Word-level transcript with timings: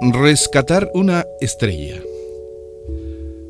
Rescatar 0.00 0.88
una 0.94 1.26
estrella. 1.40 2.00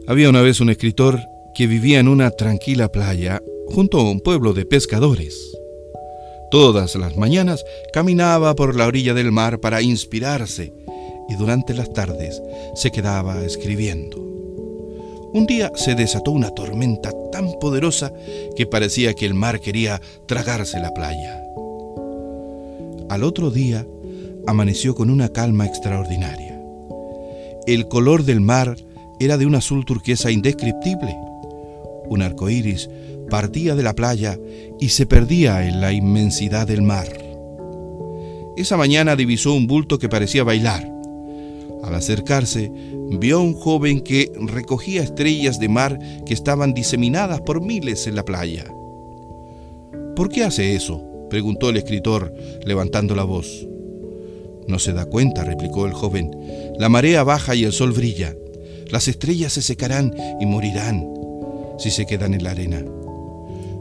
Había 0.06 0.30
una 0.30 0.40
vez 0.40 0.61
un 0.61 0.71
escritor 0.71 1.21
que 1.54 1.66
vivía 1.66 2.00
en 2.00 2.09
una 2.09 2.30
tranquila 2.30 2.90
playa 2.90 3.43
junto 3.66 3.98
a 3.98 4.11
un 4.11 4.21
pueblo 4.21 4.54
de 4.54 4.64
pescadores. 4.64 5.54
Todas 6.50 6.95
las 6.95 7.18
mañanas 7.18 7.62
caminaba 7.93 8.54
por 8.54 8.75
la 8.76 8.86
orilla 8.86 9.12
del 9.12 9.30
mar 9.30 9.61
para 9.61 9.82
inspirarse 9.82 10.72
y 11.29 11.34
durante 11.34 11.75
las 11.75 11.93
tardes 11.93 12.43
se 12.75 12.90
quedaba 12.90 13.44
escribiendo. 13.44 14.17
Un 15.35 15.44
día 15.46 15.71
se 15.75 15.94
desató 15.94 16.30
una 16.30 16.49
tormenta 16.54 17.12
tan 17.30 17.53
poderosa 17.61 18.11
que 18.57 18.64
parecía 18.64 19.12
que 19.12 19.26
el 19.26 19.35
mar 19.35 19.61
quería 19.61 20.00
tragarse 20.25 20.80
la 20.80 20.94
playa. 20.94 21.43
Al 23.11 23.22
otro 23.22 23.50
día 23.50 23.86
amaneció 24.48 24.94
con 24.94 25.11
una 25.11 25.29
calma 25.29 25.66
extraordinaria. 25.66 26.58
El 27.66 27.86
color 27.86 28.25
del 28.25 28.40
mar 28.40 28.76
era 29.20 29.36
de 29.36 29.44
un 29.44 29.54
azul 29.54 29.84
turquesa 29.84 30.30
indescriptible. 30.30 31.14
Un 32.08 32.22
arco 32.22 32.48
iris 32.48 32.89
partía 33.28 33.75
de 33.75 33.83
la 33.83 33.94
playa 33.94 34.39
y 34.80 34.89
se 34.89 35.05
perdía 35.05 35.69
en 35.69 35.83
la 35.83 35.92
inmensidad 35.92 36.66
del 36.66 36.80
mar. 36.80 37.06
Esa 38.56 38.78
mañana 38.78 39.16
divisó 39.16 39.53
un 39.53 39.66
bulto 39.66 39.98
que 39.98 40.08
parecía 40.08 40.44
bailar. 40.44 40.91
Al 41.84 41.94
acercarse, 41.94 42.72
vio 43.20 43.36
a 43.36 43.42
un 43.42 43.53
joven 43.53 44.00
que 44.00 44.33
recogía 44.41 45.03
estrellas 45.03 45.58
de 45.61 45.69
mar 45.69 45.98
que 46.25 46.33
estaban 46.33 46.72
diseminadas 46.72 47.42
por 47.42 47.61
miles 47.61 48.06
en 48.06 48.17
la 48.17 48.25
playa. 48.25 48.64
¿Por 50.17 50.30
qué 50.30 50.44
hace 50.44 50.75
eso? 50.75 51.05
preguntó 51.28 51.69
el 51.69 51.77
escritor, 51.77 52.34
levantando 52.64 53.14
la 53.14 53.25
voz. 53.25 53.69
No 54.69 54.78
se 54.78 54.92
da 54.92 55.06
cuenta, 55.06 55.44
replicó 55.44 55.86
el 55.86 55.94
joven. 55.94 56.30
La 56.78 56.88
marea 56.88 57.24
baja 57.24 57.55
y 57.55 57.64
el 57.64 57.72
sol 57.72 57.92
brilla. 57.92 58.36
Las 58.91 59.08
estrellas 59.08 59.55
se 59.55 59.62
secarán 59.62 60.14
y 60.41 60.47
morirán 60.47 61.08
si 61.78 61.91
se 61.91 62.06
quedan 62.06 62.34
en 62.34 62.44
la 62.44 62.50
arena. 62.50 62.84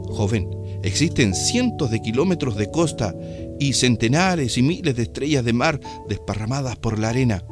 Joven, 0.08 0.48
existen 0.82 1.34
cientos 1.34 1.90
de 1.90 2.00
kilómetros 2.00 2.56
de 2.56 2.70
costa 2.70 3.14
y 3.60 3.74
centenares 3.74 4.56
y 4.56 4.62
miles 4.62 4.96
de 4.96 5.02
estrellas 5.02 5.44
de 5.44 5.52
mar 5.52 5.78
desparramadas 6.08 6.76
por 6.76 6.98
la 6.98 7.10
arena. 7.10 7.44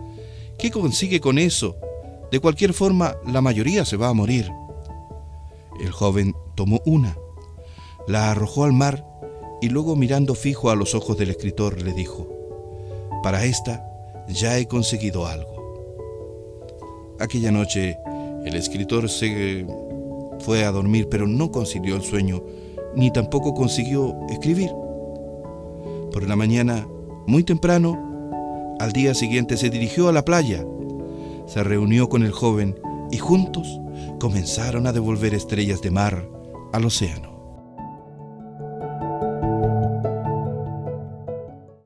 ¿Qué 0.58 0.70
consigue 0.70 1.20
con 1.20 1.38
eso? 1.38 1.76
De 2.32 2.40
cualquier 2.40 2.72
forma, 2.72 3.16
la 3.26 3.42
mayoría 3.42 3.84
se 3.84 3.96
va 3.96 4.08
a 4.08 4.14
morir. 4.14 4.50
El 5.80 5.90
joven 5.90 6.34
tomó 6.54 6.80
una, 6.86 7.16
la 8.08 8.30
arrojó 8.30 8.64
al 8.64 8.72
mar 8.72 9.04
y 9.60 9.68
luego 9.68 9.94
mirando 9.94 10.34
fijo 10.34 10.70
a 10.70 10.76
los 10.76 10.94
ojos 10.94 11.18
del 11.18 11.30
escritor 11.30 11.82
le 11.82 11.92
dijo, 11.92 12.28
para 13.26 13.44
esta 13.44 13.84
ya 14.28 14.56
he 14.56 14.68
conseguido 14.68 15.26
algo. 15.26 17.16
Aquella 17.18 17.50
noche 17.50 17.98
el 18.44 18.54
escritor 18.54 19.08
se 19.08 19.66
fue 20.38 20.64
a 20.64 20.70
dormir, 20.70 21.08
pero 21.10 21.26
no 21.26 21.50
consiguió 21.50 21.96
el 21.96 22.02
sueño, 22.02 22.44
ni 22.94 23.10
tampoco 23.10 23.52
consiguió 23.52 24.14
escribir. 24.28 24.70
Por 26.12 26.28
la 26.28 26.36
mañana, 26.36 26.86
muy 27.26 27.42
temprano, 27.42 28.76
al 28.78 28.92
día 28.92 29.12
siguiente 29.12 29.56
se 29.56 29.70
dirigió 29.70 30.06
a 30.08 30.12
la 30.12 30.24
playa, 30.24 30.64
se 31.48 31.64
reunió 31.64 32.08
con 32.08 32.22
el 32.22 32.30
joven 32.30 32.78
y 33.10 33.16
juntos 33.16 33.80
comenzaron 34.20 34.86
a 34.86 34.92
devolver 34.92 35.34
estrellas 35.34 35.82
de 35.82 35.90
mar 35.90 36.28
al 36.72 36.84
océano. 36.84 37.35